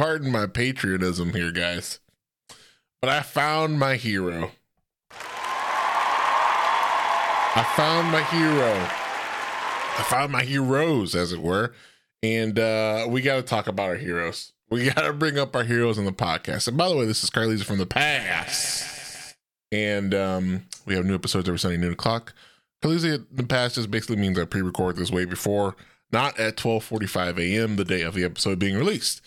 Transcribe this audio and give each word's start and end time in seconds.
Pardon, 0.00 0.32
my 0.32 0.46
patriotism 0.46 1.34
here, 1.34 1.52
guys. 1.52 2.00
But 3.02 3.10
I 3.10 3.20
found 3.20 3.78
my 3.78 3.96
hero. 3.96 4.52
I 7.54 7.70
found 7.76 8.10
my 8.10 8.22
hero. 8.22 8.72
I 9.98 10.02
found 10.08 10.32
my 10.32 10.42
heroes, 10.42 11.14
as 11.14 11.34
it 11.34 11.42
were. 11.42 11.74
And 12.22 12.58
uh, 12.58 13.08
we 13.10 13.20
got 13.20 13.36
to 13.36 13.42
talk 13.42 13.66
about 13.66 13.90
our 13.90 13.96
heroes. 13.96 14.54
We 14.70 14.86
got 14.88 15.02
to 15.02 15.12
bring 15.12 15.38
up 15.38 15.54
our 15.54 15.64
heroes 15.64 15.98
in 15.98 16.06
the 16.06 16.12
podcast. 16.12 16.66
And 16.66 16.78
by 16.78 16.88
the 16.88 16.96
way, 16.96 17.04
this 17.04 17.22
is 17.22 17.28
Carleezy 17.28 17.64
from 17.64 17.76
the 17.76 17.84
past. 17.84 19.36
And 19.70 20.14
um, 20.14 20.62
we 20.86 20.94
have 20.94 21.04
new 21.04 21.14
episodes 21.14 21.46
every 21.46 21.58
Sunday, 21.58 21.76
noon 21.76 21.92
o'clock. 21.92 22.32
Carleezy 22.82 23.16
in 23.16 23.26
the 23.30 23.42
past 23.42 23.74
just 23.74 23.90
basically 23.90 24.16
means 24.16 24.38
I 24.38 24.46
pre 24.46 24.62
record 24.62 24.96
this 24.96 25.10
way 25.10 25.26
before, 25.26 25.76
not 26.10 26.40
at 26.40 26.56
12.45 26.56 27.38
a.m., 27.38 27.76
the 27.76 27.84
day 27.84 28.00
of 28.00 28.14
the 28.14 28.24
episode 28.24 28.58
being 28.58 28.78
released. 28.78 29.20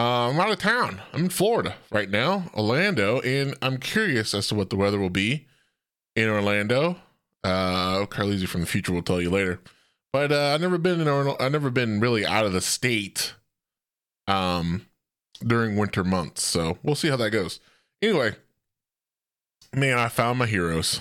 Uh, 0.00 0.30
I'm 0.30 0.40
out 0.40 0.50
of 0.50 0.58
town. 0.58 1.02
I'm 1.12 1.24
in 1.24 1.28
Florida 1.28 1.74
right 1.92 2.08
now, 2.08 2.50
Orlando, 2.54 3.20
and 3.20 3.54
I'm 3.60 3.76
curious 3.76 4.32
as 4.32 4.48
to 4.48 4.54
what 4.54 4.70
the 4.70 4.76
weather 4.76 4.98
will 4.98 5.10
be 5.10 5.46
in 6.16 6.26
Orlando. 6.26 6.96
Uh, 7.44 8.06
Carleezy 8.06 8.48
from 8.48 8.62
the 8.62 8.66
future 8.66 8.94
will 8.94 9.02
tell 9.02 9.20
you 9.20 9.28
later. 9.28 9.60
But 10.10 10.32
uh, 10.32 10.54
I've 10.54 10.62
never 10.62 10.78
been 10.78 11.02
in 11.02 11.06
Orlando. 11.06 11.36
I've 11.38 11.52
never 11.52 11.68
been 11.68 12.00
really 12.00 12.24
out 12.24 12.46
of 12.46 12.54
the 12.54 12.62
state 12.62 13.34
um, 14.26 14.86
during 15.46 15.76
winter 15.76 16.02
months. 16.02 16.44
So 16.44 16.78
we'll 16.82 16.94
see 16.94 17.08
how 17.08 17.16
that 17.16 17.28
goes. 17.28 17.60
Anyway, 18.00 18.36
man, 19.74 19.98
I 19.98 20.08
found 20.08 20.38
my 20.38 20.46
heroes. 20.46 20.98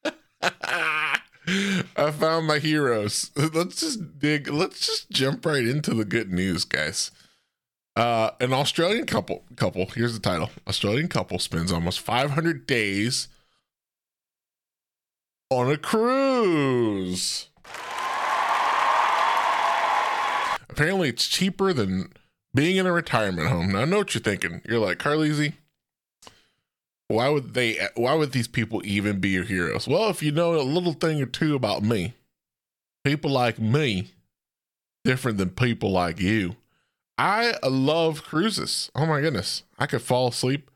I 1.46 2.10
found 2.10 2.48
my 2.48 2.58
heroes. 2.58 3.30
Let's 3.36 3.78
just 3.78 4.18
dig. 4.18 4.48
Let's 4.48 4.84
just 4.84 5.10
jump 5.10 5.46
right 5.46 5.64
into 5.64 5.94
the 5.94 6.04
good 6.04 6.32
news, 6.32 6.64
guys. 6.64 7.12
Uh, 7.96 8.30
an 8.40 8.52
Australian 8.52 9.06
couple 9.06 9.42
couple. 9.56 9.86
Here's 9.86 10.12
the 10.12 10.20
title: 10.20 10.50
Australian 10.68 11.08
couple 11.08 11.38
spends 11.38 11.72
almost 11.72 11.98
500 12.00 12.66
days 12.66 13.28
on 15.50 15.70
a 15.70 15.78
cruise. 15.78 17.48
Apparently, 20.68 21.08
it's 21.08 21.26
cheaper 21.26 21.72
than 21.72 22.12
being 22.54 22.76
in 22.76 22.86
a 22.86 22.92
retirement 22.92 23.48
home. 23.48 23.72
Now, 23.72 23.80
I 23.80 23.84
know 23.86 23.98
what 23.98 24.14
you're 24.14 24.22
thinking. 24.22 24.60
You're 24.68 24.78
like, 24.78 24.98
Carleezy, 24.98 25.54
why 27.08 27.30
would 27.30 27.54
they, 27.54 27.78
why 27.94 28.14
would 28.14 28.32
these 28.32 28.48
people 28.48 28.82
even 28.84 29.18
be 29.18 29.30
your 29.30 29.44
heroes? 29.44 29.88
Well, 29.88 30.10
if 30.10 30.22
you 30.22 30.32
know 30.32 30.54
a 30.54 30.62
little 30.62 30.92
thing 30.92 31.22
or 31.22 31.26
two 31.26 31.54
about 31.54 31.82
me, 31.82 32.14
people 33.04 33.30
like 33.30 33.58
me, 33.58 34.10
different 35.04 35.38
than 35.38 35.50
people 35.50 35.92
like 35.92 36.20
you. 36.20 36.56
I 37.18 37.54
love 37.66 38.24
cruises. 38.24 38.90
Oh 38.94 39.06
my 39.06 39.20
goodness. 39.20 39.62
I 39.78 39.86
could 39.86 40.02
fall 40.02 40.28
asleep 40.28 40.70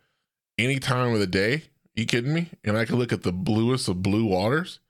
any 0.59 0.79
time 0.79 1.13
of 1.13 1.21
the 1.21 1.27
day. 1.27 1.65
You 1.95 2.07
kidding 2.07 2.33
me? 2.33 2.51
And 2.65 2.79
I 2.79 2.85
could 2.85 2.97
look 2.97 3.13
at 3.13 3.23
the 3.23 3.33
bluest 3.33 3.89
of 3.89 4.03
blue 4.03 4.25
waters 4.25 4.81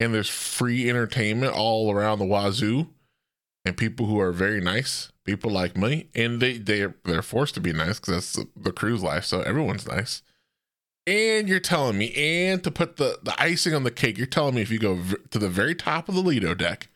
and 0.00 0.12
there's 0.12 0.28
free 0.28 0.90
entertainment 0.90 1.54
all 1.54 1.92
around 1.92 2.18
the 2.18 2.24
wazoo 2.24 2.88
and 3.64 3.76
people 3.76 4.06
who 4.06 4.18
are 4.18 4.32
very 4.32 4.60
nice, 4.60 5.12
people 5.24 5.50
like 5.50 5.76
me, 5.76 6.08
and 6.14 6.40
they 6.40 6.58
they 6.58 6.88
they're 7.04 7.22
forced 7.22 7.54
to 7.54 7.60
be 7.60 7.72
nice 7.72 8.00
because 8.00 8.14
that's 8.14 8.32
the, 8.32 8.48
the 8.56 8.72
cruise 8.72 9.02
life. 9.02 9.24
So 9.24 9.40
everyone's 9.42 9.86
nice. 9.86 10.22
And 11.06 11.48
you're 11.48 11.60
telling 11.60 11.98
me, 11.98 12.12
and 12.14 12.62
to 12.64 12.70
put 12.70 12.96
the 12.96 13.18
the 13.22 13.40
icing 13.40 13.74
on 13.74 13.84
the 13.84 13.90
cake, 13.90 14.18
you're 14.18 14.26
telling 14.26 14.56
me 14.56 14.62
if 14.62 14.70
you 14.70 14.78
go 14.78 14.94
v- 14.94 15.16
to 15.30 15.38
the 15.38 15.48
very 15.48 15.74
top 15.74 16.08
of 16.08 16.14
the 16.14 16.20
Lido 16.20 16.54
deck 16.54 16.88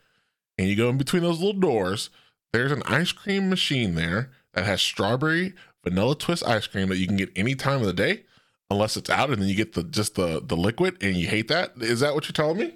and 0.59 0.69
you 0.69 0.75
go 0.75 0.89
in 0.89 0.99
between 0.99 1.23
those 1.23 1.39
little 1.39 1.61
doors, 1.61 2.11
there's 2.57 2.73
an 2.73 2.83
ice 2.87 3.13
cream 3.13 3.51
machine 3.51 3.97
there 3.97 4.31
that 4.55 4.65
has 4.65 4.81
strawberry 4.81 5.53
vanilla 5.85 6.17
twist 6.17 6.43
ice 6.47 6.67
cream 6.67 6.89
that 6.89 6.97
you 6.97 7.07
can 7.07 7.19
get 7.19 7.31
any 7.37 7.55
time 7.55 7.81
of 7.81 7.87
the 7.87 7.93
day, 7.93 8.23
unless 8.71 8.97
it's 8.97 9.11
out, 9.11 9.29
and 9.29 9.43
then 9.43 9.49
you 9.49 9.55
get 9.55 9.75
the 9.75 9.83
just 9.83 10.15
the 10.15 10.41
the 10.43 10.57
liquid, 10.57 10.97
and 11.03 11.17
you 11.17 11.29
hate 11.29 11.49
that. 11.49 11.73
Is 11.79 12.01
that 12.01 12.15
what 12.15 12.25
you're 12.25 12.33
telling 12.33 12.57
me? 12.57 12.75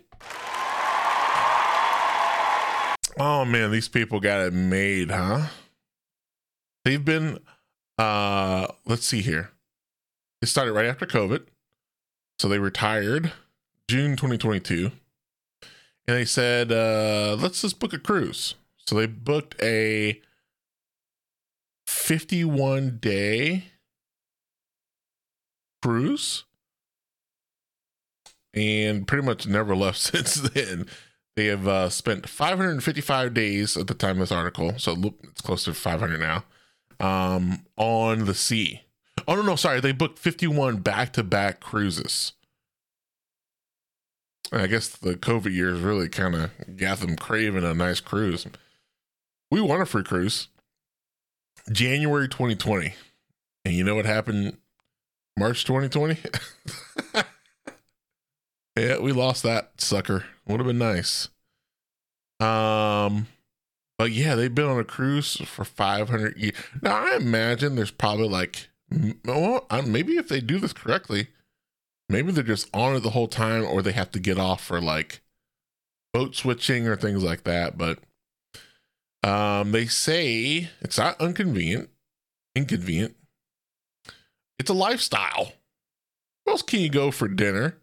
Oh 3.19 3.47
man, 3.47 3.71
these 3.71 3.89
people 3.89 4.21
got 4.21 4.41
it 4.41 4.53
made, 4.53 5.11
huh? 5.11 5.47
They've 6.85 7.03
been 7.03 7.39
uh 7.97 8.67
let's 8.85 9.07
see 9.07 9.23
here. 9.23 9.51
It 10.43 10.47
started 10.47 10.75
right 10.75 10.87
after 10.87 11.07
COVID. 11.07 11.47
So 12.39 12.49
they 12.49 12.59
retired 12.59 13.33
June 13.89 14.17
2022. 14.17 14.91
And 16.09 16.17
they 16.17 16.25
said, 16.25 16.73
uh, 16.73 17.37
let's 17.39 17.61
just 17.61 17.79
book 17.79 17.93
a 17.93 17.99
cruise. 17.99 18.55
So 18.91 18.97
they 18.97 19.07
booked 19.07 19.55
a 19.63 20.21
51 21.87 22.99
day 23.01 23.67
cruise 25.81 26.43
and 28.53 29.07
pretty 29.07 29.25
much 29.25 29.47
never 29.47 29.77
left 29.77 29.99
since 29.99 30.35
then. 30.35 30.87
They 31.37 31.47
have 31.47 31.69
uh, 31.69 31.89
spent 31.89 32.29
555 32.29 33.33
days 33.33 33.77
at 33.77 33.87
the 33.87 33.95
time 33.95 34.17
of 34.17 34.29
this 34.29 34.33
article, 34.33 34.77
so 34.77 34.97
it's 35.23 35.41
close 35.41 35.63
to 35.67 35.73
500 35.73 36.19
now, 36.19 36.45
um, 36.99 37.65
on 37.77 38.25
the 38.25 38.35
sea. 38.35 38.81
Oh 39.29 39.37
no, 39.37 39.43
no, 39.43 39.55
sorry, 39.55 39.79
they 39.79 39.93
booked 39.93 40.19
51 40.19 40.79
back-to-back 40.79 41.61
cruises. 41.61 42.33
I 44.51 44.67
guess 44.67 44.89
the 44.89 45.15
COVID 45.15 45.55
years 45.55 45.79
really 45.79 46.09
kind 46.09 46.35
of 46.35 46.51
got 46.77 46.99
them 46.99 47.15
craving 47.15 47.63
a 47.63 47.73
nice 47.73 48.01
cruise. 48.01 48.49
We 49.51 49.61
won 49.61 49.81
a 49.81 49.87
free 49.87 50.05
cruise, 50.05 50.49
January 51.73 52.29
2020, 52.29 52.95
and 53.65 53.75
you 53.75 53.83
know 53.83 53.97
what 53.97 54.07
happened 54.07 54.57
March 55.37 55.65
2020? 55.65 56.19
yeah, 58.77 58.99
we 58.99 59.13
lost 59.13 59.43
that 59.43 59.81
sucker. 59.81 60.25
Would 60.47 60.61
have 60.61 60.67
been 60.67 60.79
nice. 60.79 61.29
Um, 62.39 63.27
but 63.99 64.13
yeah, 64.13 64.35
they've 64.35 64.55
been 64.55 64.67
on 64.67 64.79
a 64.79 64.85
cruise 64.85 65.37
for 65.45 65.65
500 65.65 66.37
years. 66.37 66.55
Now, 66.81 67.05
I 67.05 67.17
imagine 67.17 67.75
there's 67.75 67.91
probably 67.91 68.29
like, 68.29 68.69
well, 69.25 69.67
maybe 69.85 70.17
if 70.17 70.29
they 70.29 70.41
do 70.41 70.59
this 70.59 70.73
correctly, 70.73 71.29
maybe 72.09 72.33
they're 72.33 72.43
just 72.43 72.69
on 72.73 72.97
it 72.97 73.01
the 73.01 73.11
whole 73.11 73.29
time 73.29 73.65
or 73.65 73.83
they 73.83 73.93
have 73.93 74.11
to 74.13 74.21
get 74.21 74.39
off 74.39 74.65
for 74.65 74.81
like 74.81 75.21
boat 76.13 76.35
switching 76.35 76.87
or 76.87 76.97
things 76.97 77.23
like 77.23 77.45
that. 77.45 77.77
But 77.77 77.99
um, 79.23 79.73
they 79.73 79.87
say 79.87 80.69
it's 80.81 80.99
not 80.99 81.21
inconvenient, 81.21 81.91
inconvenient. 82.55 83.17
It's 84.59 84.71
a 84.71 84.75
lifestyle. 84.75 85.53
Where 86.45 86.53
else 86.53 86.63
can 86.63 86.81
you 86.81 86.91
go 86.91 87.11
for 87.11 87.29
dinner? 87.29 87.81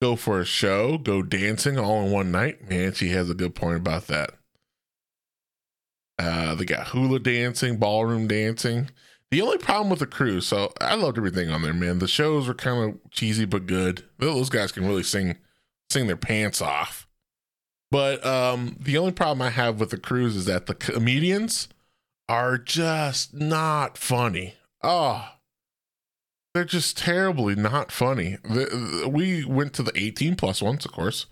go 0.00 0.16
for 0.16 0.40
a 0.40 0.44
show, 0.44 0.98
go 0.98 1.22
dancing 1.22 1.78
all 1.78 2.04
in 2.04 2.12
one 2.12 2.30
night. 2.30 2.68
Man, 2.68 2.92
she 2.92 3.08
has 3.10 3.30
a 3.30 3.34
good 3.34 3.54
point 3.54 3.76
about 3.76 4.06
that. 4.08 4.30
Uh, 6.18 6.54
they 6.54 6.64
got 6.64 6.88
hula 6.88 7.18
dancing, 7.18 7.78
ballroom 7.78 8.26
dancing. 8.26 8.90
The 9.30 9.42
only 9.42 9.58
problem 9.58 9.90
with 9.90 9.98
the 9.98 10.06
cruise, 10.06 10.46
so 10.46 10.72
I 10.80 10.94
loved 10.94 11.18
everything 11.18 11.50
on 11.50 11.62
there, 11.62 11.74
man. 11.74 11.98
The 11.98 12.08
shows 12.08 12.46
were 12.46 12.54
kind 12.54 12.90
of 12.90 13.10
cheesy 13.10 13.44
but 13.44 13.66
good. 13.66 14.04
Those 14.18 14.48
guys 14.48 14.72
can 14.72 14.86
really 14.86 15.02
sing, 15.02 15.36
sing 15.90 16.06
their 16.06 16.16
pants 16.16 16.62
off. 16.62 17.08
But 17.90 18.24
um, 18.26 18.76
the 18.80 18.98
only 18.98 19.12
problem 19.12 19.42
I 19.42 19.50
have 19.50 19.78
with 19.78 19.90
the 19.90 19.98
cruise 19.98 20.36
is 20.36 20.46
that 20.46 20.66
the 20.66 20.74
comedians 20.74 21.68
are 22.28 22.58
just 22.58 23.34
not 23.34 23.96
funny. 23.96 24.54
Oh, 24.82 25.28
they're 26.52 26.64
just 26.64 26.96
terribly 26.96 27.54
not 27.54 27.92
funny. 27.92 28.38
The, 28.42 29.02
the, 29.02 29.08
we 29.08 29.44
went 29.44 29.72
to 29.74 29.82
the 29.82 29.92
18 29.94 30.36
plus 30.36 30.62
ones, 30.62 30.84
of 30.84 30.92
course. 30.92 31.26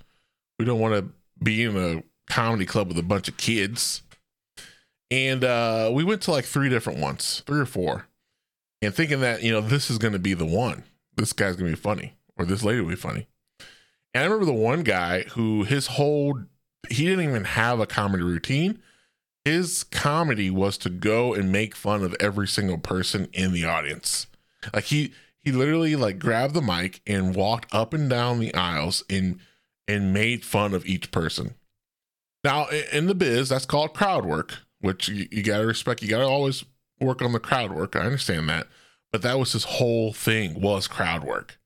We 0.59 0.65
don't 0.65 0.79
want 0.79 0.95
to 0.95 1.13
be 1.43 1.65
in 1.65 1.77
a 1.77 2.03
comedy 2.31 2.67
club 2.67 2.89
with 2.89 2.99
a 2.99 3.03
bunch 3.03 3.29
of 3.29 3.37
kids. 3.37 4.03
And 5.11 5.43
uh, 5.43 5.91
we 5.93 6.05
went 6.05 6.23
to 6.23 6.31
like 6.31 6.45
three 6.45 6.69
different 6.69 6.99
ones, 6.99 7.43
three 7.47 7.61
or 7.61 7.67
four, 7.67 8.07
and 8.83 8.95
thinking 8.95 9.21
that, 9.21 9.43
you 9.43 9.53
know, 9.53 9.61
this 9.61 9.91
is 9.91 9.99
going 9.99 10.13
to 10.13 10.19
be 10.19 10.35
the 10.35 10.47
one. 10.47 10.85
This 11.17 11.33
guy's 11.33 11.57
going 11.57 11.71
to 11.71 11.77
be 11.77 11.83
funny, 11.83 12.15
or 12.37 12.45
this 12.45 12.63
lady 12.63 12.81
will 12.81 12.91
be 12.91 12.97
funny. 12.97 13.29
And 14.15 14.23
I 14.23 14.27
remember 14.27 14.47
the 14.47 14.53
one 14.53 14.83
guy 14.83 15.25
who 15.33 15.65
his 15.65 15.89
whole 15.89 16.41
he 16.89 17.05
didn't 17.05 17.25
even 17.29 17.45
have 17.45 17.81
a 17.81 17.87
comedy 17.87 18.23
routine. 18.23 18.81
His 19.45 19.85
comedy 19.85 20.49
was 20.51 20.79
to 20.79 20.91
go 20.91 21.35
and 21.35 21.53
make 21.53 21.75
fun 21.75 22.03
of 22.03 22.17
every 22.21 22.49
single 22.49 22.79
person 22.79 23.29
in 23.33 23.53
the 23.53 23.65
audience. 23.65 24.27
Like 24.73 24.85
he 24.85 25.13
he 25.43 25.53
literally 25.53 25.97
like 25.97 26.19
grabbed 26.19 26.55
the 26.55 26.63
mic 26.63 27.01
and 27.07 27.35
walked 27.35 27.75
up 27.75 27.93
and 27.93 28.09
down 28.09 28.39
the 28.39 28.55
aisles 28.55 29.03
and 29.11 29.39
and 29.87 30.15
made 30.15 30.45
fun 30.45 30.73
of 30.73 30.87
each 30.87 31.11
person. 31.11 31.55
Now 32.43 32.69
in 32.93 33.07
the 33.07 33.15
biz, 33.15 33.49
that's 33.49 33.67
called 33.67 33.95
crowd 33.95 34.25
work, 34.25 34.59
which 34.81 35.09
you, 35.09 35.29
you 35.31 35.43
gotta 35.43 35.67
respect. 35.67 36.03
You 36.03 36.09
gotta 36.09 36.25
always 36.25 36.65
work 37.01 37.21
on 37.21 37.33
the 37.33 37.41
crowd 37.41 37.73
work. 37.73 37.97
I 37.97 38.01
understand 38.01 38.49
that, 38.49 38.69
but 39.13 39.23
that 39.23 39.39
was 39.39 39.53
his 39.53 39.65
whole 39.65 40.13
thing 40.13 40.61
was 40.61 40.87
crowd 40.87 41.25
work, 41.25 41.59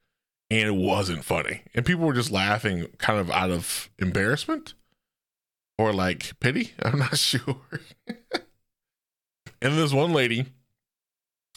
and 0.50 0.60
it 0.60 0.74
wasn't 0.74 1.24
funny, 1.24 1.62
and 1.74 1.84
people 1.84 2.06
were 2.06 2.14
just 2.14 2.30
laughing 2.30 2.86
kind 2.98 3.18
of 3.18 3.30
out 3.30 3.50
of 3.50 3.90
embarrassment 3.98 4.74
or 5.76 5.92
like 5.92 6.38
pity. 6.40 6.72
I'm 6.82 6.98
not 6.98 7.18
sure. 7.18 7.60
and 9.62 9.78
this 9.78 9.92
one 9.92 10.12
lady, 10.12 10.46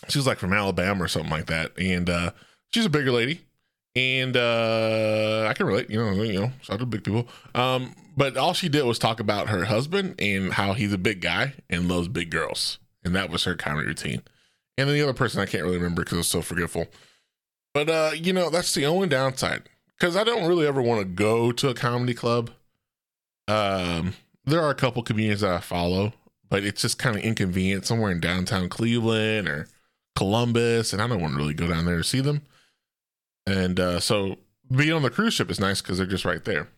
she 0.09 0.19
was 0.19 0.27
like 0.27 0.39
from 0.39 0.53
Alabama 0.53 1.03
or 1.03 1.07
something 1.07 1.31
like 1.31 1.47
that, 1.47 1.71
and 1.77 2.09
uh, 2.09 2.31
she's 2.73 2.85
a 2.85 2.89
bigger 2.89 3.11
lady, 3.11 3.41
and 3.95 4.35
uh, 4.35 5.47
I 5.49 5.53
can 5.53 5.65
relate. 5.65 5.89
You 5.89 5.99
know, 5.99 6.23
you 6.23 6.39
know, 6.39 6.51
shout 6.61 6.75
out 6.75 6.79
to 6.79 6.85
big 6.85 7.03
people. 7.03 7.27
Um, 7.55 7.95
but 8.15 8.37
all 8.37 8.53
she 8.53 8.69
did 8.69 8.83
was 8.83 8.99
talk 8.99 9.19
about 9.19 9.49
her 9.49 9.65
husband 9.65 10.15
and 10.19 10.53
how 10.53 10.73
he's 10.73 10.93
a 10.93 10.97
big 10.97 11.21
guy 11.21 11.53
and 11.69 11.87
loves 11.87 12.07
big 12.07 12.29
girls, 12.29 12.79
and 13.03 13.15
that 13.15 13.29
was 13.29 13.45
her 13.45 13.55
comedy 13.55 13.87
routine. 13.87 14.21
And 14.77 14.87
then 14.87 14.95
the 14.95 15.03
other 15.03 15.13
person 15.13 15.41
I 15.41 15.45
can't 15.45 15.63
really 15.63 15.77
remember 15.77 16.03
because 16.03 16.15
I 16.15 16.17
was 16.17 16.27
so 16.27 16.41
forgetful. 16.41 16.87
But 17.73 17.89
uh, 17.89 18.11
you 18.15 18.33
know, 18.33 18.49
that's 18.49 18.73
the 18.73 18.85
only 18.85 19.07
downside 19.07 19.63
because 19.97 20.15
I 20.15 20.23
don't 20.23 20.47
really 20.47 20.67
ever 20.67 20.81
want 20.81 21.01
to 21.01 21.05
go 21.05 21.51
to 21.51 21.69
a 21.69 21.73
comedy 21.73 22.13
club 22.13 22.51
um, 23.51 24.13
there 24.45 24.61
are 24.61 24.69
a 24.69 24.75
couple 24.75 25.03
comedians 25.03 25.41
that 25.41 25.53
I 25.53 25.59
follow, 25.59 26.13
but 26.49 26.63
it's 26.63 26.81
just 26.81 26.97
kind 26.97 27.15
of 27.15 27.23
inconvenient 27.23 27.85
somewhere 27.85 28.11
in 28.11 28.19
downtown 28.19 28.69
Cleveland 28.69 29.47
or 29.47 29.67
Columbus, 30.15 30.93
and 30.93 31.01
I 31.01 31.07
don't 31.07 31.21
want 31.21 31.33
to 31.33 31.37
really 31.37 31.53
go 31.53 31.67
down 31.67 31.85
there 31.85 31.97
to 31.97 32.03
see 32.03 32.21
them. 32.21 32.43
And 33.45 33.79
uh, 33.79 33.99
so 33.99 34.37
being 34.73 34.93
on 34.93 35.01
the 35.01 35.09
cruise 35.09 35.33
ship 35.33 35.51
is 35.51 35.59
nice 35.59 35.81
because 35.81 35.97
they're 35.97 36.07
just 36.07 36.25
right 36.25 36.43
there. 36.45 36.69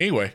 Anyway, 0.00 0.32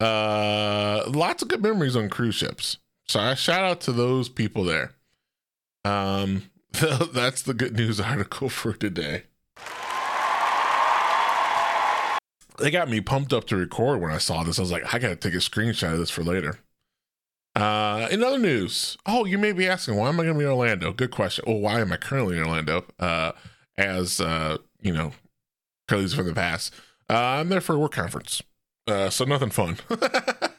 uh, 0.00 1.04
lots 1.08 1.42
of 1.42 1.48
good 1.48 1.62
memories 1.62 1.96
on 1.96 2.10
cruise 2.10 2.34
ships. 2.34 2.78
So 3.08 3.20
I 3.20 3.34
shout 3.34 3.64
out 3.64 3.80
to 3.82 3.92
those 3.92 4.28
people 4.28 4.64
there. 4.64 4.92
Um, 5.84 6.50
that's 7.12 7.42
the 7.42 7.54
good 7.54 7.76
news 7.76 8.00
article 8.00 8.48
for 8.48 8.72
today. 8.72 9.24
they 12.58 12.70
got 12.70 12.88
me 12.88 13.00
pumped 13.00 13.32
up 13.32 13.44
to 13.46 13.56
record 13.56 14.00
when 14.00 14.10
I 14.10 14.18
saw 14.18 14.42
this. 14.42 14.58
I 14.58 14.62
was 14.62 14.72
like, 14.72 14.94
I 14.94 14.98
gotta 14.98 15.16
take 15.16 15.34
a 15.34 15.38
screenshot 15.38 15.92
of 15.92 15.98
this 15.98 16.10
for 16.10 16.22
later. 16.22 16.58
Uh, 17.54 18.06
in 18.10 18.22
other 18.22 18.38
news, 18.38 18.98
oh, 19.06 19.24
you 19.24 19.38
may 19.38 19.52
be 19.52 19.66
asking, 19.66 19.96
why 19.96 20.08
am 20.08 20.20
I 20.20 20.24
going 20.24 20.34
to 20.34 20.38
be 20.38 20.44
in 20.44 20.50
Orlando? 20.50 20.92
Good 20.92 21.10
question. 21.10 21.42
Well, 21.46 21.58
why 21.58 21.80
am 21.80 21.90
I 21.90 21.96
currently 21.96 22.36
in 22.36 22.42
Orlando? 22.42 22.84
Uh, 22.98 23.32
as 23.78 24.20
uh, 24.20 24.58
you 24.82 24.92
know, 24.92 25.12
Carleezy 25.88 26.16
from 26.16 26.26
the 26.26 26.34
past. 26.34 26.74
Uh, 27.08 27.14
I'm 27.14 27.48
there 27.48 27.60
for 27.60 27.74
a 27.74 27.78
work 27.78 27.92
conference, 27.92 28.42
uh, 28.88 29.08
so 29.08 29.24
nothing 29.24 29.50
fun. 29.50 29.78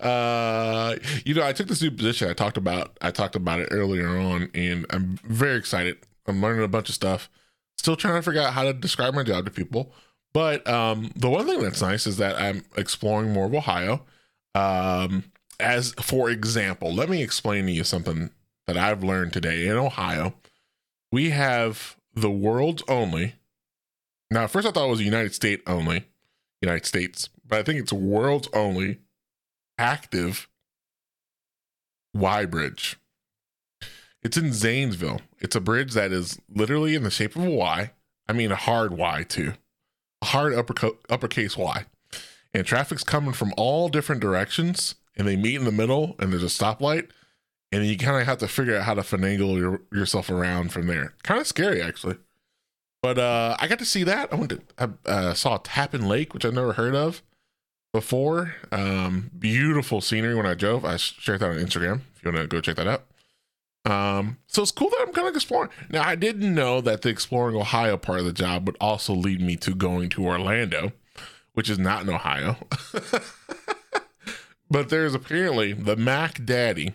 uh, 0.00 0.96
you 1.24 1.34
know, 1.34 1.44
I 1.44 1.52
took 1.52 1.68
this 1.68 1.82
new 1.82 1.90
position. 1.90 2.28
I 2.28 2.32
talked 2.32 2.56
about 2.56 2.96
I 3.00 3.10
talked 3.10 3.36
about 3.36 3.60
it 3.60 3.68
earlier 3.70 4.08
on, 4.08 4.50
and 4.54 4.86
I'm 4.90 5.18
very 5.24 5.58
excited. 5.58 5.98
I'm 6.26 6.40
learning 6.40 6.64
a 6.64 6.68
bunch 6.68 6.88
of 6.88 6.94
stuff. 6.94 7.28
Still 7.76 7.96
trying 7.96 8.14
to 8.14 8.22
figure 8.22 8.40
out 8.40 8.52
how 8.52 8.64
to 8.64 8.72
describe 8.72 9.14
my 9.14 9.22
job 9.22 9.44
to 9.44 9.50
people. 9.50 9.92
But 10.32 10.66
um, 10.68 11.10
the 11.16 11.28
one 11.28 11.46
thing 11.46 11.60
that's 11.60 11.82
nice 11.82 12.06
is 12.06 12.16
that 12.18 12.40
I'm 12.40 12.64
exploring 12.76 13.32
more 13.32 13.46
of 13.46 13.54
Ohio. 13.54 14.04
Um, 14.54 15.24
as 15.58 15.92
for 16.00 16.30
example, 16.30 16.92
let 16.92 17.08
me 17.08 17.22
explain 17.22 17.66
to 17.66 17.72
you 17.72 17.84
something 17.84 18.30
that 18.66 18.76
I've 18.76 19.04
learned 19.04 19.32
today 19.32 19.66
in 19.66 19.76
Ohio. 19.76 20.34
We 21.12 21.30
have 21.30 21.96
the 22.14 22.30
world's 22.30 22.82
only. 22.88 23.34
Now, 24.30 24.46
first 24.46 24.66
I 24.66 24.70
thought 24.70 24.86
it 24.86 24.90
was 24.90 25.02
United 25.02 25.34
States 25.34 25.62
only, 25.66 26.04
United 26.62 26.86
States, 26.86 27.28
but 27.46 27.58
I 27.58 27.62
think 27.64 27.80
it's 27.80 27.92
world's 27.92 28.48
only 28.54 28.98
active 29.80 30.48
Y 32.14 32.44
bridge. 32.44 32.98
It's 34.22 34.36
in 34.36 34.52
Zanesville. 34.52 35.22
It's 35.38 35.56
a 35.56 35.60
bridge 35.60 35.94
that 35.94 36.12
is 36.12 36.38
literally 36.54 36.94
in 36.94 37.02
the 37.02 37.10
shape 37.10 37.34
of 37.34 37.44
a 37.44 37.50
Y. 37.50 37.92
I 38.28 38.32
mean, 38.32 38.52
a 38.52 38.56
hard 38.56 38.92
Y 38.92 39.24
too 39.24 39.54
A 40.22 40.26
hard 40.26 40.54
upper, 40.54 40.90
uppercase 41.08 41.56
Y. 41.56 41.86
And 42.52 42.66
traffic's 42.66 43.04
coming 43.04 43.32
from 43.32 43.54
all 43.56 43.88
different 43.88 44.20
directions 44.20 44.96
and 45.16 45.26
they 45.26 45.36
meet 45.36 45.56
in 45.56 45.64
the 45.64 45.72
middle 45.72 46.14
and 46.18 46.32
there's 46.32 46.42
a 46.42 46.46
stoplight. 46.46 47.08
And 47.72 47.86
you 47.86 47.96
kind 47.96 48.20
of 48.20 48.26
have 48.26 48.38
to 48.38 48.48
figure 48.48 48.76
out 48.76 48.84
how 48.84 48.94
to 48.94 49.02
finagle 49.02 49.56
your, 49.56 49.80
yourself 49.92 50.28
around 50.28 50.72
from 50.72 50.88
there. 50.88 51.14
Kind 51.22 51.40
of 51.40 51.46
scary, 51.46 51.80
actually. 51.80 52.16
But 53.00 53.18
uh, 53.18 53.56
I 53.58 53.68
got 53.68 53.78
to 53.78 53.84
see 53.84 54.02
that. 54.04 54.32
I 54.32 54.36
went 54.36 54.50
to 54.50 54.60
I 54.76 55.08
uh, 55.08 55.34
saw 55.34 55.58
Tappan 55.62 56.06
Lake, 56.06 56.34
which 56.34 56.44
I've 56.44 56.52
never 56.52 56.74
heard 56.74 56.94
of 56.94 57.22
before. 57.92 58.54
Um, 58.72 59.30
beautiful 59.38 60.00
scenery 60.00 60.34
when 60.34 60.46
I 60.46 60.54
drove. 60.54 60.84
I 60.84 60.96
shared 60.96 61.40
that 61.40 61.50
on 61.50 61.56
Instagram. 61.56 62.00
If 62.16 62.24
you 62.24 62.30
want 62.30 62.42
to 62.42 62.46
go 62.46 62.60
check 62.60 62.76
that 62.76 62.86
out. 62.86 63.04
Um, 63.84 64.38
so 64.46 64.62
it's 64.62 64.70
cool 64.70 64.90
that 64.90 65.04
I'm 65.06 65.12
kind 65.12 65.28
of 65.28 65.34
exploring. 65.34 65.70
Now, 65.88 66.06
I 66.06 66.14
didn't 66.14 66.54
know 66.54 66.80
that 66.82 67.02
the 67.02 67.08
exploring 67.08 67.56
Ohio 67.56 67.96
part 67.96 68.20
of 68.20 68.24
the 68.26 68.32
job 68.32 68.66
would 68.66 68.76
also 68.80 69.14
lead 69.14 69.40
me 69.40 69.56
to 69.56 69.74
going 69.74 70.10
to 70.10 70.26
Orlando, 70.26 70.92
which 71.54 71.70
is 71.70 71.78
not 71.78 72.02
in 72.02 72.10
Ohio. 72.10 72.56
but 74.70 74.90
there's 74.90 75.14
apparently 75.14 75.72
the 75.72 75.96
Mac 75.96 76.44
Daddy, 76.44 76.94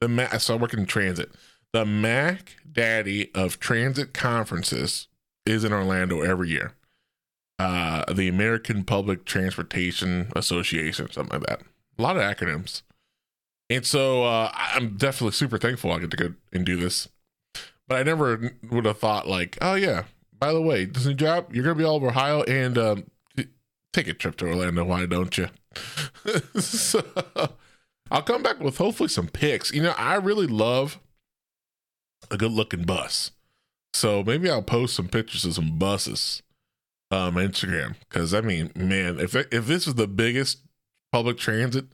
the 0.00 0.08
Mac. 0.08 0.40
So 0.40 0.54
I 0.54 0.58
work 0.58 0.74
in 0.74 0.86
transit. 0.86 1.30
The 1.72 1.86
Mac 1.86 2.56
Daddy 2.70 3.32
of 3.34 3.60
transit 3.60 4.12
conferences 4.12 5.08
is 5.46 5.64
in 5.64 5.72
Orlando 5.72 6.20
every 6.20 6.48
year. 6.48 6.72
Uh, 7.64 8.04
the 8.12 8.28
American 8.28 8.84
Public 8.84 9.24
Transportation 9.24 10.30
Association, 10.36 11.10
something 11.10 11.40
like 11.40 11.48
that. 11.48 11.62
A 11.98 12.02
lot 12.02 12.18
of 12.18 12.22
acronyms. 12.22 12.82
And 13.70 13.86
so 13.86 14.24
uh, 14.24 14.50
I'm 14.52 14.98
definitely 14.98 15.32
super 15.32 15.56
thankful 15.56 15.90
I 15.90 15.98
get 16.00 16.10
to 16.10 16.16
go 16.18 16.34
and 16.52 16.66
do 16.66 16.76
this. 16.76 17.08
But 17.88 17.96
I 17.96 18.02
never 18.02 18.52
would 18.70 18.84
have 18.84 18.98
thought 18.98 19.26
like, 19.26 19.56
oh 19.62 19.76
yeah, 19.76 20.04
by 20.38 20.52
the 20.52 20.60
way, 20.60 20.84
this 20.84 21.06
new 21.06 21.14
job, 21.14 21.54
you're 21.54 21.64
gonna 21.64 21.74
be 21.74 21.84
all 21.84 21.96
over 21.96 22.08
Ohio 22.08 22.42
and 22.42 22.76
um, 22.76 23.04
take 23.94 24.08
a 24.08 24.12
trip 24.12 24.36
to 24.36 24.46
Orlando. 24.46 24.84
Why 24.84 25.06
don't 25.06 25.38
you? 25.38 25.48
so 26.60 27.02
I'll 28.10 28.22
come 28.22 28.42
back 28.42 28.60
with 28.60 28.76
hopefully 28.76 29.08
some 29.08 29.28
pics. 29.28 29.72
You 29.72 29.84
know, 29.84 29.94
I 29.96 30.16
really 30.16 30.46
love 30.46 31.00
a 32.30 32.36
good 32.36 32.52
looking 32.52 32.82
bus. 32.82 33.30
So 33.94 34.22
maybe 34.22 34.50
I'll 34.50 34.60
post 34.60 34.94
some 34.94 35.08
pictures 35.08 35.46
of 35.46 35.54
some 35.54 35.78
buses 35.78 36.42
um 37.14 37.36
Instagram 37.36 37.94
because 38.08 38.34
I 38.34 38.40
mean, 38.40 38.72
man, 38.74 39.20
if 39.20 39.34
if 39.36 39.66
this 39.66 39.86
is 39.86 39.94
the 39.94 40.08
biggest 40.08 40.58
public 41.12 41.38
transit 41.38 41.86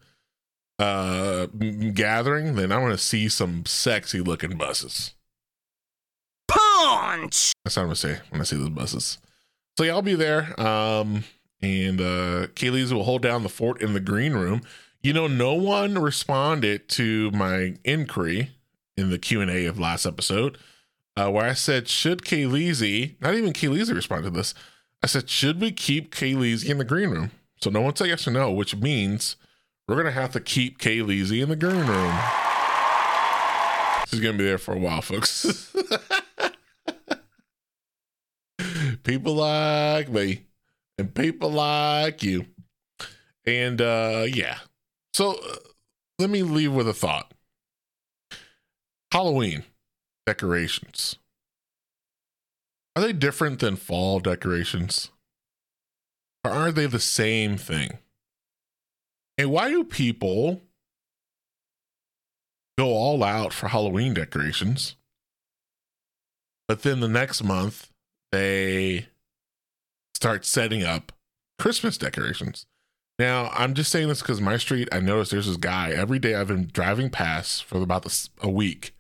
uh 0.79 1.47
gathering, 1.47 2.55
then 2.55 2.73
I 2.73 2.79
want 2.79 2.93
to 2.93 2.99
see 2.99 3.29
some 3.29 3.67
sexy 3.67 4.21
looking 4.21 4.57
buses. 4.57 5.15
Punch. 6.49 7.53
That's 7.65 7.77
what 7.77 7.83
I'm 7.83 7.89
gonna 7.89 7.97
say 7.97 8.19
when 8.31 8.41
I 8.41 8.45
see 8.45 8.57
those 8.57 8.71
buses. 8.71 9.19
So 9.77 9.85
yeah, 9.85 9.93
I'll 9.93 10.03
be 10.03 10.15
there. 10.15 10.59
Um, 10.61 11.25
and 11.63 12.01
uh, 12.01 12.47
Kayleezy 12.55 12.93
will 12.93 13.05
hold 13.05 13.23
down 13.23 13.43
the 13.43 13.49
fort 13.49 13.83
in 13.83 13.93
the 13.93 14.01
green 14.01 14.33
room. 14.33 14.63
You 15.03 15.13
know, 15.13 15.27
no 15.27 15.55
one 15.55 15.99
responded 15.99 16.89
to 16.91 17.31
my 17.33 17.77
inquiry 17.85 18.51
in 18.97 19.11
the 19.11 19.19
Q 19.19 19.41
and 19.41 19.51
A 19.51 19.67
of 19.67 19.79
last 19.79 20.07
episode, 20.07 20.59
uh, 21.17 21.31
where 21.31 21.45
I 21.45 21.53
said, 21.53 21.89
"Should 21.89 22.23
Kayleezy?" 22.23 23.21
Not 23.21 23.35
even 23.35 23.53
Kayleezy 23.53 23.95
responded 23.95 24.31
to 24.31 24.37
this. 24.37 24.55
I 25.03 25.07
said, 25.07 25.31
"Should 25.31 25.61
we 25.61 25.73
keep 25.73 26.15
Kayleezy 26.15 26.69
in 26.69 26.79
the 26.79 26.85
green 26.85 27.11
room?" 27.11 27.31
So 27.61 27.71
no 27.71 27.81
one 27.81 27.97
said 27.97 28.09
yes 28.09 28.27
or 28.27 28.31
no, 28.31 28.51
which 28.51 28.77
means 28.77 29.37
we're 29.87 29.97
gonna 29.97 30.11
have 30.11 30.33
to 30.33 30.41
keep 30.41 30.79
Kayleezy 30.79 31.43
in 31.43 31.49
the 31.49 31.57
green 31.57 31.87
room. 31.87 32.15
She's 34.09 34.21
gonna 34.21 34.37
be 34.37 34.45
there 34.45 34.59
for 34.59 34.75
a 34.75 34.79
while, 34.79 35.03
folks. 35.03 35.73
people 39.05 39.35
like 39.35 40.09
me 40.09 40.47
and 40.99 41.15
people 41.15 41.51
like 41.51 42.23
you. 42.23 42.47
And 43.45 43.81
uh 43.81 44.27
yeah. 44.29 44.59
So 45.15 45.33
uh, 45.33 45.57
let 46.19 46.31
me 46.31 46.43
leave 46.43 46.73
with 46.73 46.89
a 46.89 46.93
thought. 46.93 47.33
Halloween 49.13 49.65
decorations. 50.27 51.17
Are 52.97 53.03
they 53.03 53.13
different 53.13 53.61
than 53.61 53.77
fall 53.77 54.21
decorations? 54.21 55.11
Or 56.45 56.51
are 56.51 56.73
they 56.73 56.87
the 56.87 57.01
same 57.01 57.57
thing? 57.57 57.99
And 59.39 59.51
why 59.51 59.71
do 59.71 59.85
people 59.85 60.63
go 62.77 62.89
all 62.89 63.23
out 63.23 63.53
for 63.53 63.69
Halloween 63.69 64.15
decorations? 64.15 64.97
But 66.67 66.83
then 66.83 67.01
the 67.01 67.09
next 67.09 67.43
month, 67.43 67.91
they 68.33 69.09
start 70.15 70.45
setting 70.45 70.85
up 70.85 71.13
Christmas 71.59 71.99
decorations. 71.99 72.67
Now, 73.19 73.51
I'm 73.53 73.75
just 73.75 73.91
saying 73.91 74.09
this 74.09 74.23
because 74.23 74.41
my 74.41 74.57
street, 74.57 74.89
I 74.93 75.01
noticed 75.01 75.31
there's 75.31 75.47
this 75.47 75.57
guy 75.57 75.91
every 75.91 76.19
day 76.19 76.35
I've 76.35 76.49
been 76.49 76.71
driving 76.73 77.11
past 77.11 77.65
for 77.65 77.83
about 77.83 78.29
a 78.41 78.49
week. 78.49 78.95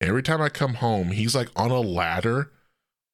Every 0.00 0.22
time 0.22 0.40
I 0.40 0.48
come 0.48 0.74
home, 0.74 1.08
he's 1.08 1.34
like 1.34 1.48
on 1.56 1.70
a 1.70 1.80
ladder 1.80 2.52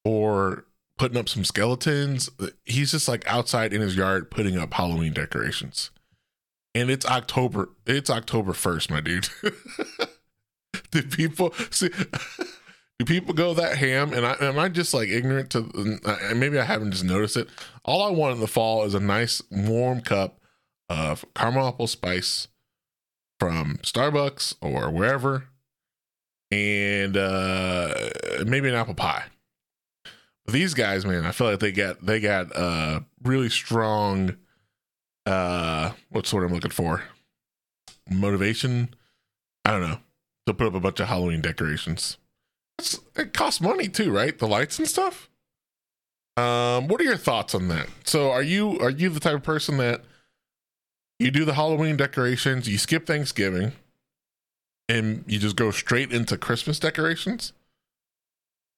or 0.07 0.65
putting 0.97 1.19
up 1.19 1.29
some 1.29 1.45
skeletons. 1.45 2.31
He's 2.65 2.93
just 2.93 3.09
like 3.09 3.27
outside 3.27 3.73
in 3.73 3.81
his 3.81 3.97
yard 3.97 4.31
putting 4.31 4.57
up 4.57 4.73
Halloween 4.73 5.13
decorations. 5.13 5.91
And 6.75 6.91
it's 6.91 7.07
October. 7.07 7.71
It's 7.87 8.11
October 8.11 8.53
1st, 8.53 8.91
my 8.91 9.01
dude. 9.01 9.29
do 10.91 11.03
people 11.03 11.53
see 11.71 11.89
do 12.99 13.05
people 13.05 13.35
go 13.35 13.55
that 13.55 13.79
ham 13.79 14.13
and 14.13 14.27
I 14.27 14.37
am 14.41 14.59
I 14.59 14.69
just 14.69 14.95
like 14.95 15.09
ignorant 15.09 15.51
to 15.51 15.71
and 16.05 16.39
maybe 16.39 16.59
I 16.59 16.65
haven't 16.65 16.93
just 16.93 17.05
noticed 17.05 17.37
it. 17.37 17.49
All 17.85 18.03
I 18.03 18.11
want 18.11 18.35
in 18.35 18.41
the 18.41 18.47
fall 18.47 18.85
is 18.85 18.95
a 18.95 19.01
nice 19.01 19.43
warm 19.51 20.03
cup 20.03 20.39
of 20.89 21.25
caramel 21.35 21.69
apple 21.69 21.89
spice 21.89 22.49
from 23.41 23.79
Starbucks 23.83 24.55
or 24.61 24.91
wherever 24.91 25.49
and 26.53 27.17
uh 27.17 27.95
maybe 28.47 28.69
an 28.69 28.75
apple 28.75 28.95
pie 28.95 29.25
these 30.49 30.75
guys, 30.75 31.05
man, 31.05 31.25
I 31.25 31.33
feel 31.33 31.50
like 31.50 31.61
they 31.61 31.73
got 31.73 32.05
they 32.05 32.21
got 32.21 32.55
uh 32.55 33.00
really 33.23 33.49
strong 33.49 34.37
uh 35.25 35.93
what's 36.11 36.33
what 36.33 36.45
I'm 36.45 36.53
looking 36.53 36.71
for? 36.71 37.03
Motivation. 38.11 38.95
I 39.65 39.73
don't 39.73 39.81
know. 39.83 39.99
To 40.47 40.55
put 40.55 40.69
up 40.69 40.75
a 40.75 40.81
bunch 40.81 41.00
of 41.00 41.09
Halloween 41.09 41.41
decorations. 41.41 42.19
It's, 42.79 43.00
it 43.17 43.33
costs 43.33 43.61
money 43.61 43.88
too, 43.88 44.12
right? 44.12 44.38
The 44.38 44.47
lights 44.47 44.79
and 44.79 44.87
stuff. 44.87 45.29
Um, 46.37 46.87
what 46.88 47.00
are 47.00 47.05
your 47.05 47.17
thoughts 47.17 47.55
on 47.55 47.69
that? 47.69 47.88
So 48.05 48.31
are 48.31 48.43
you 48.43 48.79
are 48.79 48.91
you 48.91 49.09
the 49.09 49.21
type 49.21 49.35
of 49.35 49.43
person 49.43 49.79
that 49.79 50.03
you 51.19 51.31
do 51.31 51.45
the 51.45 51.55
Halloween 51.55 51.97
decorations, 51.97 52.69
you 52.69 52.79
skip 52.79 53.07
Thanksgiving, 53.07 53.73
and 54.88 55.25
you 55.26 55.38
just 55.38 55.57
go 55.57 55.71
straight 55.71 56.12
into 56.12 56.37
Christmas 56.37 56.79
decorations? 56.79 57.53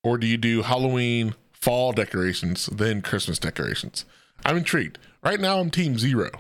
Or 0.05 0.17
do 0.17 0.27
you 0.27 0.37
do 0.37 0.63
Halloween, 0.63 1.35
fall 1.69 1.93
decorations 1.93 2.65
than 2.65 3.03
Christmas 3.03 3.39
decorations. 3.39 4.07
I'm 4.43 4.57
intrigued. 4.57 4.97
Right 5.23 5.39
now, 5.39 5.61
I'm 5.61 5.69
team 5.69 5.99
zero. 5.99 6.31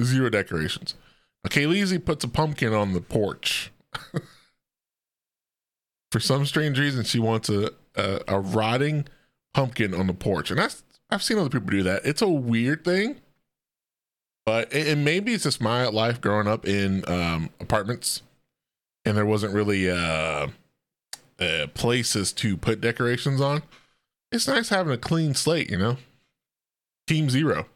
Zero 0.00 0.30
decorations. 0.30 0.94
Okay, 1.44 1.66
Lizzie 1.66 1.98
puts 1.98 2.22
a 2.22 2.28
pumpkin 2.28 2.72
on 2.72 2.92
the 2.92 3.00
porch. 3.00 3.72
For 6.12 6.20
some 6.20 6.46
strange 6.46 6.78
reason, 6.78 7.02
she 7.02 7.18
wants 7.18 7.48
a, 7.48 7.72
a, 7.96 8.20
a 8.28 8.38
rotting 8.38 9.08
pumpkin 9.54 9.92
on 9.92 10.06
the 10.06 10.14
porch, 10.14 10.52
and 10.52 10.60
that's 10.60 10.84
I've 11.10 11.24
seen 11.24 11.38
other 11.38 11.50
people 11.50 11.70
do 11.70 11.82
that. 11.82 12.02
It's 12.04 12.22
a 12.22 12.28
weird 12.28 12.84
thing, 12.84 13.16
but 14.46 14.72
and 14.72 15.04
maybe 15.04 15.34
it's 15.34 15.42
just 15.42 15.60
my 15.60 15.88
life 15.88 16.20
growing 16.20 16.46
up 16.46 16.64
in 16.64 17.02
um, 17.08 17.50
apartments, 17.58 18.22
and 19.04 19.16
there 19.16 19.26
wasn't 19.26 19.52
really 19.52 19.90
uh, 19.90 20.46
uh, 21.40 21.66
places 21.74 22.32
to 22.34 22.56
put 22.56 22.80
decorations 22.80 23.40
on 23.40 23.64
it's 24.34 24.48
nice 24.48 24.68
having 24.68 24.92
a 24.92 24.98
clean 24.98 25.34
slate, 25.34 25.70
you 25.70 25.78
know. 25.78 25.96
Team 27.06 27.30
zero. 27.30 27.66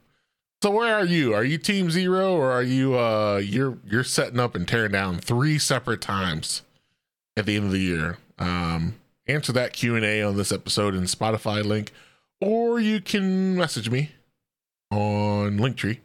So 0.62 0.70
where 0.72 0.94
are 0.96 1.04
you? 1.04 1.34
Are 1.34 1.44
you 1.44 1.56
team 1.56 1.90
zero 1.90 2.34
or 2.34 2.50
are 2.50 2.62
you 2.62 2.98
uh 2.98 3.36
you're 3.36 3.78
you're 3.86 4.04
setting 4.04 4.40
up 4.40 4.56
and 4.56 4.66
tearing 4.66 4.92
down 4.92 5.18
three 5.18 5.58
separate 5.58 6.00
times 6.00 6.62
at 7.36 7.46
the 7.46 7.56
end 7.56 7.66
of 7.66 7.72
the 7.72 7.78
year? 7.78 8.18
Um 8.38 8.96
answer 9.26 9.52
that 9.52 9.72
Q&A 9.72 10.22
on 10.22 10.36
this 10.36 10.50
episode 10.50 10.94
in 10.94 11.04
Spotify 11.04 11.64
link 11.64 11.92
or 12.40 12.80
you 12.80 13.00
can 13.00 13.54
message 13.54 13.88
me 13.88 14.10
on 14.90 15.58
Linktree. 15.58 15.98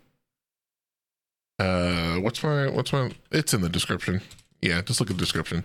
Uh 1.58 2.18
what's 2.18 2.44
my 2.44 2.70
what's 2.70 2.94
my 2.94 3.10
it's 3.32 3.56
in 3.56 3.62
the 3.62 3.70
description. 3.70 4.22
Yeah, 4.62 4.82
just 4.84 5.00
look 5.00 5.10
at 5.10 5.16
the 5.16 5.24
description. 5.24 5.64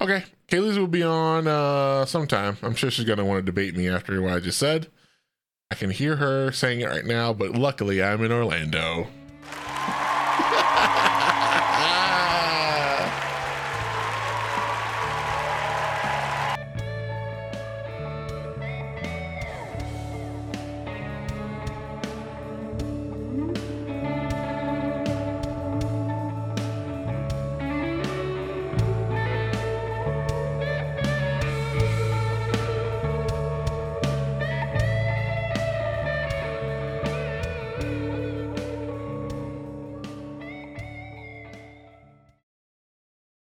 Okay, 0.00 0.24
Kayleezy 0.48 0.78
will 0.78 0.86
be 0.86 1.02
on 1.02 1.46
uh 1.46 2.04
sometime. 2.04 2.58
I'm 2.62 2.74
sure 2.74 2.90
she's 2.90 3.06
gonna 3.06 3.24
want 3.24 3.38
to 3.38 3.42
debate 3.46 3.76
me 3.76 3.88
after 3.88 4.20
what 4.20 4.34
I 4.34 4.40
just 4.40 4.58
said. 4.58 4.88
I 5.70 5.74
can 5.74 5.90
hear 5.90 6.16
her 6.16 6.52
saying 6.52 6.80
it 6.80 6.88
right 6.88 7.04
now, 7.04 7.32
but 7.32 7.52
luckily 7.52 8.02
I'm 8.02 8.22
in 8.22 8.30
Orlando. 8.30 9.08